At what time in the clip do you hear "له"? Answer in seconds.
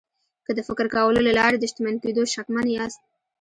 1.27-1.31